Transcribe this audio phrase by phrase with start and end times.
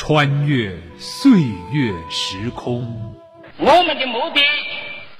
[0.00, 1.40] 穿越岁
[1.72, 2.86] 月时空。
[3.58, 4.40] 我们的目的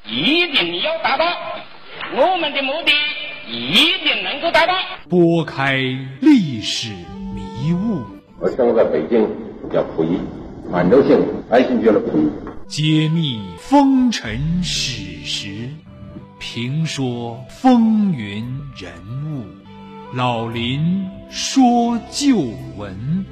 [0.09, 1.25] 一定要达到，
[2.14, 2.93] 我们的目的
[3.51, 3.75] 一
[4.05, 4.75] 定能够达到。
[5.09, 5.83] 拨开
[6.20, 6.93] 历史
[7.34, 8.05] 迷雾，
[8.41, 9.29] 我生在北京，
[9.69, 10.16] 叫溥仪，
[10.70, 11.19] 满洲姓，
[11.51, 12.30] 爱新觉罗溥仪。
[12.69, 15.70] 揭秘风尘史实，
[16.38, 18.45] 评说风云
[18.77, 18.92] 人
[19.27, 19.45] 物。
[20.15, 22.37] 老林说旧
[22.77, 23.27] 闻。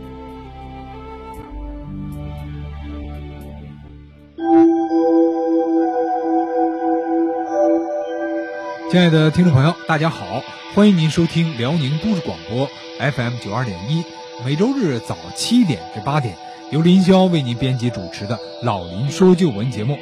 [8.97, 10.43] 亲爱的听众朋友，大家好，
[10.75, 12.67] 欢迎您收听辽宁都市广播
[12.99, 14.03] FM 九二点一，
[14.43, 16.35] 每周日早七点至八点，
[16.71, 19.99] 由林霄为您编辑主持的《老林说旧闻》节目，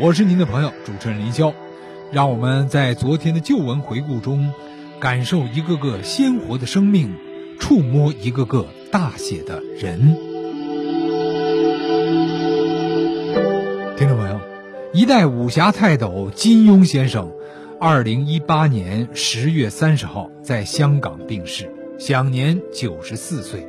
[0.00, 1.52] 我是您的朋友主持人林霄。
[2.10, 4.50] 让我们在昨天的旧闻回顾中，
[4.98, 7.16] 感受一个个鲜活的生命，
[7.60, 10.16] 触摸一个个大写的人。
[13.98, 14.40] 听众朋友，
[14.94, 17.30] 一代武侠泰斗金庸先生。
[17.80, 23.64] 二零一八年十月三十号，在香港病逝，享年九十四岁。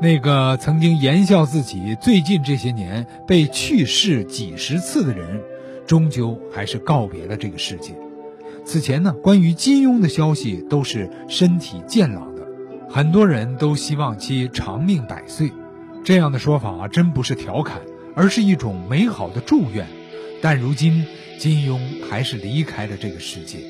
[0.00, 5.42] 那个曾经言笑自己最近这些年被去世几十次的人，
[5.86, 7.92] 终究还是告别了这个世界。
[8.64, 12.42] 此前呢，关于金庸的消息都是身体健朗的，
[12.88, 15.52] 很多人都希望其长命百岁。
[16.02, 17.82] 这样的说法真不是调侃，
[18.14, 19.86] 而是一种美好的祝愿。
[20.40, 21.04] 但如今。
[21.38, 23.60] 金庸还是离开了这个世界。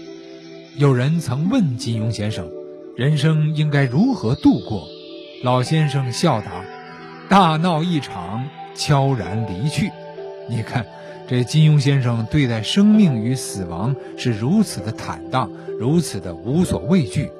[0.77, 2.51] 有人曾问金庸先生
[2.99, 4.89] ：“人生应该如何度过？”
[5.45, 6.65] 老先生笑答
[7.31, 9.89] ：“大闹一场，悄然离去。”
[10.51, 10.85] 你看，
[11.29, 15.49] 这金庸先生对待生命与死亡是如此的坦荡，
[15.79, 17.31] 如此的无所畏惧。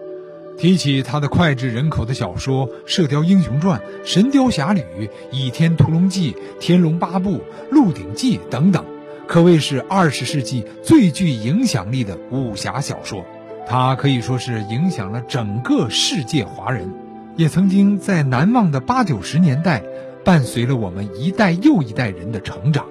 [0.57, 4.81] 提起他的脍炙人口的小说《射雕英雄传》《神雕侠侣》
[5.33, 7.33] 《倚天屠龙记》《天龙八部》
[7.73, 8.85] 《鹿鼎记》等等。
[9.31, 13.25] 可谓是二十世纪最具影响力的武侠小说，
[13.65, 16.93] 它可以说是影响了整个世界华人，
[17.37, 19.85] 也曾经在难忘的八九十年代，
[20.25, 22.87] 伴随了我们一代又一代人的成长。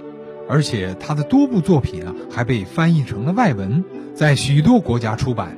[0.47, 3.83] 而且他的多部作品啊，还被翻译成了外文，
[4.15, 5.57] 在许多国家出版。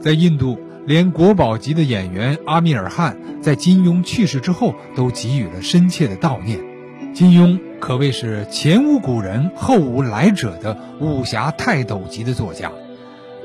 [0.00, 6.58] 在印度，连国宝级的演员阿米尔汗在金庸去世之后，都给予了深切的悼念。
[7.18, 12.70] 金庸可谓是前无古人后无来者的武侠泰斗级的作家，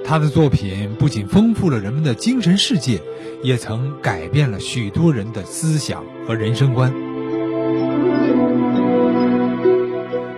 [0.06, 3.02] 他的作品不仅丰富了人们的精神世界，
[3.42, 6.94] 也曾改变了许多人的思想和人生观。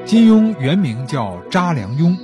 [0.05, 2.15] 金庸原名叫查良镛，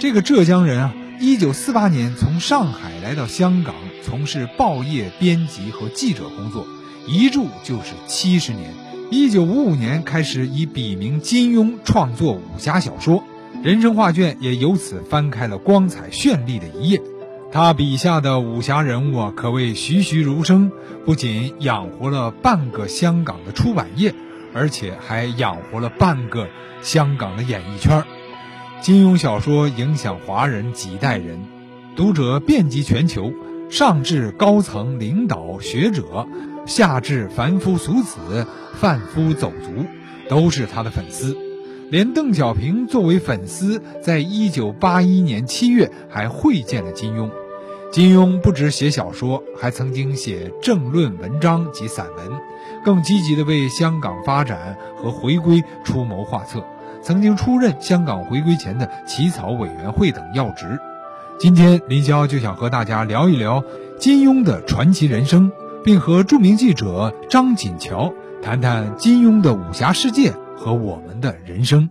[0.00, 6.66] 这个浙江人啊，一九四八年从上海来到香港，从事报业编辑和记者工作，
[7.06, 8.74] 一住就是七十年。
[9.10, 13.24] 一九五五年开始以笔名金庸创作武侠小说，
[13.62, 17.00] 人生画卷也由此翻开了光彩绚丽的一页。
[17.50, 20.70] 他笔下的武侠人物啊，可谓栩栩如生，
[21.06, 24.14] 不仅养活了半个香港的出版业，
[24.52, 26.46] 而且还养活了半个
[26.82, 28.04] 香港的演艺圈。
[28.82, 31.46] 金庸小说影响华人几代人，
[31.96, 33.32] 读者遍及全球，
[33.70, 36.28] 上至高层领导学者。
[36.68, 39.86] 下至凡夫俗子、贩夫走卒，
[40.28, 41.34] 都是他的粉丝。
[41.90, 47.30] 连邓小平作为粉丝，在一九八一年七月还会见了金庸。
[47.90, 52.28] 金庸不止写小说，还曾经写政论文章及散文，
[52.84, 56.62] 更积极地为香港发展和回归出谋划策。
[57.00, 60.78] 曾经出任香港回归前的起草委员会等要职。
[61.40, 63.64] 今天林霄就想和大家聊一聊
[63.98, 65.50] 金庸的传奇人生。
[65.84, 68.12] 并和著名记者张锦桥
[68.42, 71.88] 谈谈金庸的武侠世界和我们的人生。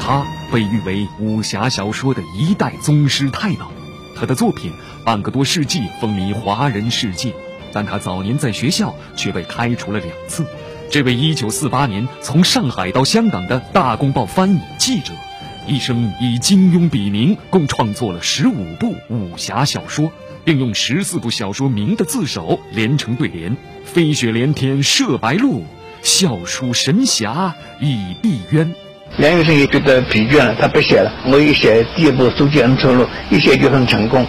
[0.00, 3.66] 他被誉为武侠小说的一代宗师泰斗，
[4.16, 4.72] 他的作品
[5.04, 7.32] 半个多世纪风靡华人世界，
[7.72, 10.44] 但他早年在学校却被开除了两次。
[10.90, 15.14] 这位1948年从上海到香港的大公报翻译记者，
[15.66, 20.10] 一生以金庸笔名，共创作了十五部武侠小说。
[20.44, 25.64] 并用十四部小说名的字首连成对联：“飞雪连天射白鹿，
[26.02, 28.72] 笑书神侠倚碧鸳。”
[29.18, 31.12] 梁羽生也觉得疲倦了，他不写了。
[31.26, 34.26] 我一写第一部《书剑恩仇录》，一写就很成功。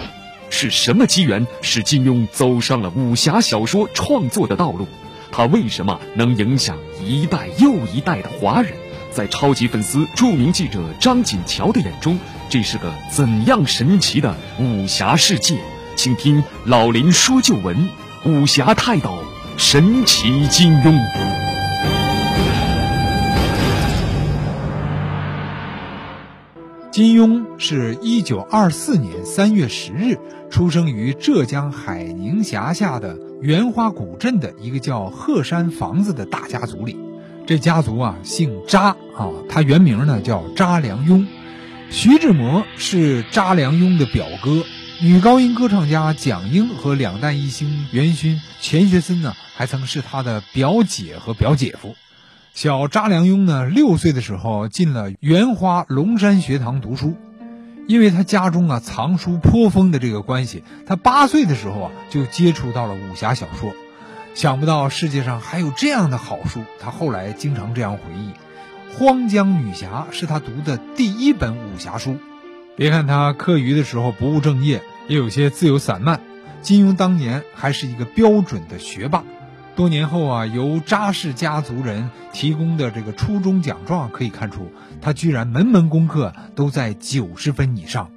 [0.50, 4.86] 是什么机缘使金庸走上了武侠小说创作的道路？
[5.32, 8.72] 他为什么能影响一代又一代的华人？
[9.10, 12.18] 在超级粉丝、著名记者张锦桥的眼中，
[12.48, 15.56] 这是个怎样神奇的武侠世界？
[15.96, 17.88] 请听老林说旧闻，
[18.24, 19.18] 武侠泰斗
[19.56, 20.98] 神奇金庸。
[26.90, 30.18] 金庸是一九二四年三月十日
[30.50, 36.96] 出生于浙江海宁辖下的袁花古镇的一个叫鹤山房子的大家族里。
[37.46, 41.26] 这家族啊姓查啊，他原名呢叫查良镛。
[41.90, 44.64] 徐志摩是查良镛的表哥，
[45.00, 51.96] 女高音歌唱家蒋英和两弹一星元勋钱学森呢，还曾是他的表姐和表姐夫。
[52.54, 57.16] 小查良镛呢，六岁的时候进了圆花龙山学堂读书，
[57.88, 63.74] 因为他家中啊藏书颇丰的这个关系，他八岁的时候啊就接触到了武侠小说。
[64.34, 68.30] 想不到世界上还有这样的好书，他后来经常这样回忆
[68.96, 72.16] ：“荒江女侠是他读的第一本武侠书。”
[72.76, 76.20] 别看他课余的时候不务正业，也有些自由散漫，
[76.60, 79.22] 金庸当年还是一个标准的学霸。
[79.76, 88.10] 多年后啊，由扎氏家族人提供的这个初中奖状可以看出，他居然门门功课都在九十分以上。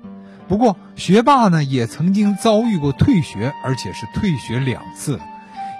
[0.47, 5.19] 不过，学霸呢也曾经遭遇过退学，而且是退学两次。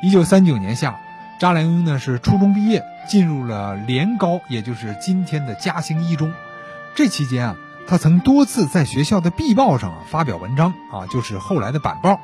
[0.03, 0.99] 一九三九年夏，
[1.39, 6.31] 查良镛呢是初中毕业，进入了联高，也就是今天的嘉兴一中。
[6.95, 7.55] 这期间啊，
[7.87, 12.19] 他曾多次在学校的壁报上发表文章啊，就是后来的板报。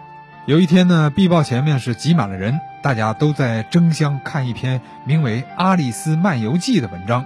[0.45, 7.25] 有一天呢，壁报前面是挤满了人，大家都在争相看一篇名为《阿丽丝漫游记》的文章，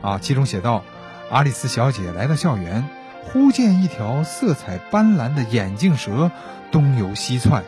[0.00, 0.84] 啊，其中写道：
[1.28, 2.84] 阿丽丝小姐来到校园，
[3.24, 6.30] 忽见一条色彩斑斓的眼镜蛇
[6.70, 7.64] 东游西窜，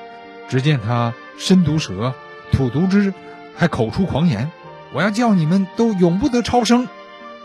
[0.48, 2.14] 只见它身毒蛇，
[2.52, 3.12] 吐毒汁，
[3.56, 4.52] 还口出狂言
[4.94, 6.86] ：“我要叫你们都永不得超生。”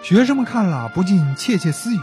[0.01, 2.00] 学生们看了不禁窃窃私语。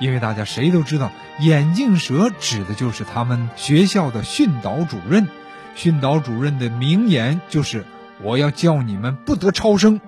[0.00, 5.28] 因为大家谁都知道，眼镜蛇指的就是他们学校的训导主任。
[5.76, 7.84] 训导主任的名言就是
[8.22, 10.00] ：“我要叫你们不得超生。”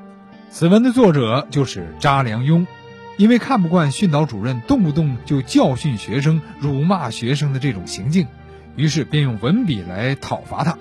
[0.51, 2.67] 此文的作者就是查良镛。
[3.17, 8.27] 因为看不惯训导主任动不动就教训学生、辱骂学生的这种行径，
[8.77, 10.77] 于是便用文笔来讨伐他。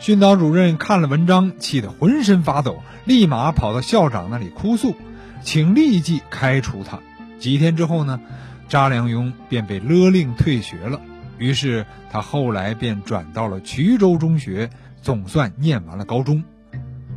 [0.00, 4.96] 训导主任看了文章，气得浑身发抖，立马跑到校长那里哭诉，
[5.42, 6.98] 请立即开除他。
[7.38, 8.20] 几天之后呢，
[8.68, 11.00] 查良镛便被勒令退学了。
[11.38, 14.68] 于是他后来便转到了衢州中学，
[15.00, 16.44] 总算念完了高中。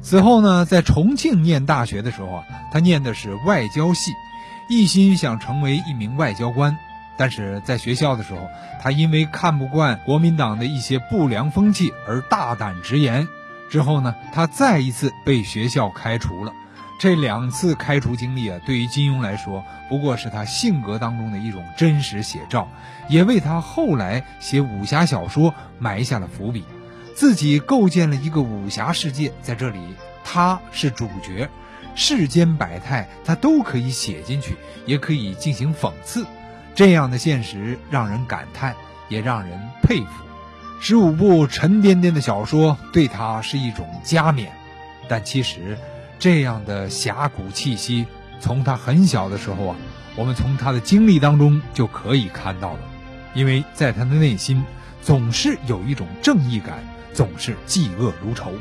[0.02, 4.12] 此后呢，在重庆念大学的时候啊，他念的是外交系，
[4.70, 6.78] 一心想成为一名外交官。
[7.18, 8.50] 但是在学校的时候，
[8.82, 13.28] 他因为看不惯国民党的一些不良风气而大胆直言。
[13.70, 16.54] 之后呢，他再一次被学校开除了。
[17.00, 22.70] 这两次开除经历啊，对于金庸来说，不过是他性格当中的一种真实写照，
[23.10, 26.64] 也为他后来写武侠小说埋下了伏笔。
[27.14, 29.80] 自己构建了一个武侠世界，在这里
[30.24, 31.50] 他是主角，
[31.94, 34.56] 世间百态他都可以写进去，
[34.86, 36.26] 也可以进行讽刺。
[36.74, 38.76] 这样的现实让人感叹，
[39.10, 40.24] 也让人佩服。
[40.80, 44.54] 十五部沉甸甸的小说对他是一种加冕，
[45.10, 45.78] 但其实。
[46.24, 48.08] 这样的侠骨气息，
[48.40, 49.76] 从他很小的时候啊，
[50.16, 52.80] 我们从他的经历当中就可以看到了。
[53.34, 54.64] 因为在他的内心，
[55.02, 56.82] 总是有一种正义感，
[57.12, 58.54] 总是嫉恶如仇。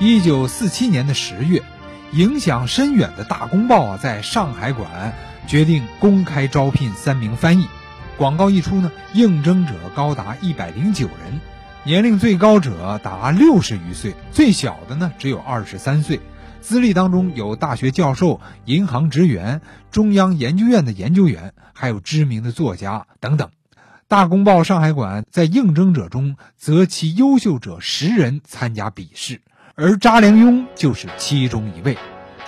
[0.00, 1.62] 一九四七年的十月，
[2.10, 5.14] 影响深远的大公报啊，在上海馆
[5.46, 7.68] 决定公开招聘三名翻译。
[8.16, 11.40] 广告一出呢，应征者高达一百零九人。
[11.86, 16.18] 年龄最高者达六十余岁，最小的呢只有二十三岁，
[16.60, 19.60] 资历当中有大学教授、银行职员、
[19.92, 23.50] 中央研究院的研究员，还有知名的作家等等。
[24.08, 29.40] 大公报上海馆在应征者中择其优秀者十人参加笔试，
[29.76, 31.96] 而查良镛就是其中一位。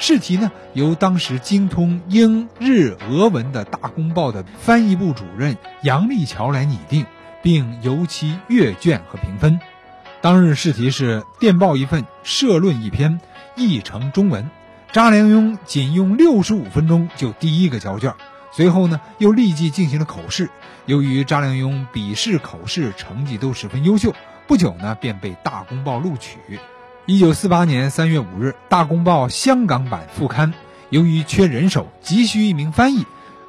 [0.01, 7.07] 试题呢由当时精通英日俄文的大公报的翻译部主任杨立桥来拟定。
[7.43, 9.61] 并由其阅卷和评分。
[10.21, 13.21] 当日试题是电报一份，社论一篇，
[13.57, 14.51] 译成中文。
[14.93, 18.15] 查良镛仅用六十五分钟就第一个交卷，
[18.51, 20.51] 随后呢又立即进行了口试。
[20.87, 24.15] 由于查良镛笔试、口试成绩都十分优秀，
[24.47, 26.39] 不久呢便被大公报录取。
[27.05, 30.53] 一九四八年三月五日，大公报香港版复刊，
[30.91, 33.07] 由于缺人手，急需一名翻译。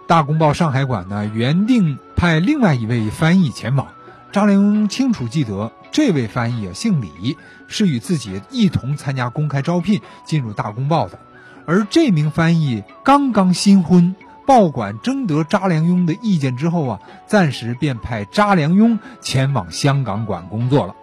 [0.08, 3.88] 大公报上海馆呢原定派另外一位翻译前往，
[4.34, 7.38] 查良镛清楚记得这位翻译啊姓李，
[7.70, 11.18] 是与自己一同参加公开招聘进入大公报的，
[11.66, 20.96] 而这名翻译刚刚新婚，报馆征得查良镛的意见之后啊，暂时便派查良镛前往香港馆工作了。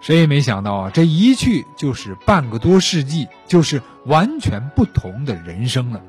[0.00, 6.00] 谁也没想到啊，这一去就是半个多世纪，就是完全不同的人生了。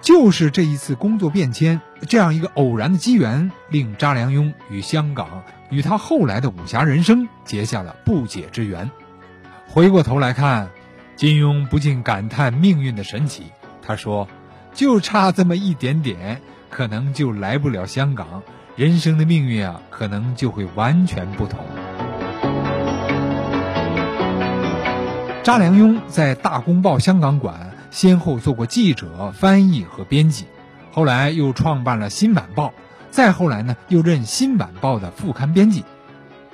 [0.00, 8.90] 就是这一次工作变迁，这样一个偶然的机缘，令查良镛与香港与他后来的武侠人生结下了不解之缘。
[9.66, 10.70] 回过头来看，
[11.16, 13.52] 金庸不禁感叹命运的神奇。
[13.82, 14.28] 他说
[14.72, 16.40] ：“就差这么一点点，
[16.70, 18.42] 可能就来不了香港，
[18.76, 21.58] 人生的命运啊，可能就会完全不同。”
[25.42, 27.72] 查良镛在《大公报》香港馆。
[27.90, 30.44] 先后做过记者、翻译和编辑，
[30.92, 32.68] 后来又创办了《新晚报》，
[33.10, 35.84] 再后来呢，又任《新晚报》的副刊编辑。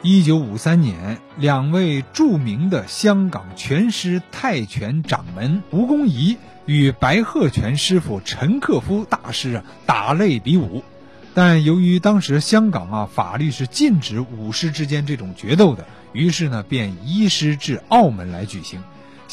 [0.03, 6.37] 一九五三年，两位著名的香港拳师泰拳掌门吴公仪
[6.67, 10.85] 与白鹤拳师傅陈克夫大师啊打擂比武，
[11.33, 18.83] 但由于当时香港啊法律是禁止武师之间这种决斗的，于是呢便移师至澳门来举行。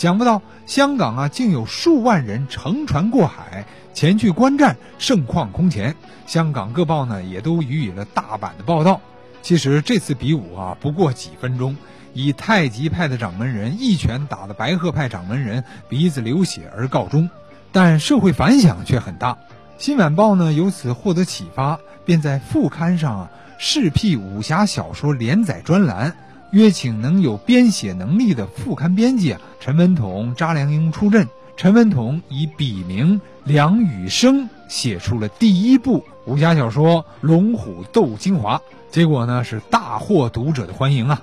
[0.01, 5.95] 想不到香港啊，竟有数万人乘船过海前去观战，盛况空前。
[6.25, 8.99] 香港各报呢也都予以了大版的报道。
[9.43, 11.77] 其实这次比武啊，不过几分钟，
[12.15, 17.29] 以太极派的掌门人一拳打的白鹤派掌门人鼻子流血而告终，
[17.71, 19.37] 但社会反响却很大。
[19.77, 26.15] 新晚报呢由此获得启发，便在副刊上啊试辟武侠小说连载专栏。
[26.51, 31.27] 约请能有编写能力的副刊编辑啊，陈文统、查良镛出阵。
[31.57, 38.57] 陈文统以笔名梁羽生写出了第一部武侠小说《龙虎斗精华》，
[38.89, 41.21] 结果呢是大获读者的欢迎啊。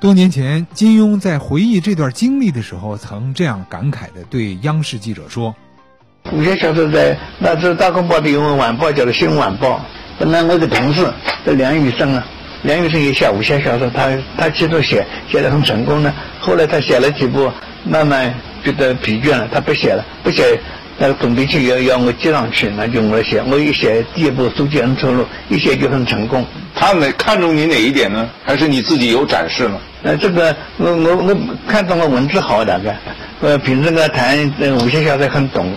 [0.00, 5.54] 多年前，金庸在回忆这段经历的时候，曾这样感慨地对央视记者说
[6.34, 9.78] ：“武侠小说在那这《大公报》的英文晚报叫做《新晚报》，
[10.18, 11.10] 本来我的同事
[11.46, 12.26] 叫梁羽生啊。”
[12.66, 16.12] 梁羽生也写武侠小说，他他其实写写的很成功呢。
[16.40, 17.48] 后来他写了几部，
[17.84, 20.42] 慢慢觉得疲倦了，他不写了，不写。
[20.98, 23.40] 那个总编辑要要我接上去，那就我写。
[23.48, 26.44] 我一写第一部《书记恩仇录》，一写就很成功。
[26.74, 28.28] 他哪看中你哪一点呢？
[28.42, 29.78] 还是你自己有展示吗？
[30.02, 31.36] 那这个我我我
[31.68, 32.98] 看中我文字好大概，
[33.42, 35.70] 呃，平时呢谈武侠小说很懂，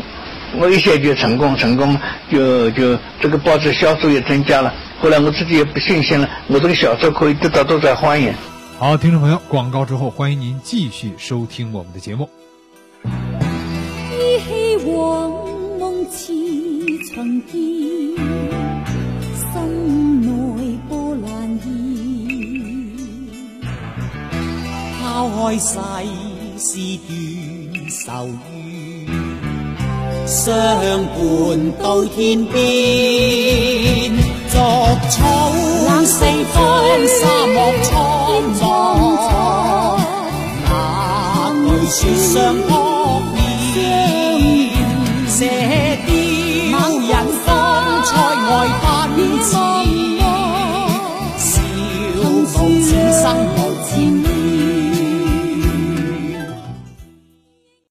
[0.57, 1.99] 我一写就成功，成功
[2.31, 4.73] 就就这个报纸销售也增加了。
[5.01, 8.33] 后来我自己也不信心了，我这个小说可以得到多少欢迎？
[8.77, 12.29] 好，听众朋友，广告之后，欢迎您继续收听我们的节目。
[14.11, 15.31] 依稀往
[15.79, 16.33] 梦似
[17.13, 17.53] 曾见，
[19.35, 21.71] 心内波澜现。
[25.01, 25.79] 抛开世
[26.57, 26.77] 事
[27.07, 27.09] 断
[27.89, 29.07] 愁怨，
[30.27, 30.45] 相
[31.05, 33.68] 伴到天边。
[42.29, 42.35] 苍茫。
[42.35, 42.78] 那句说相看。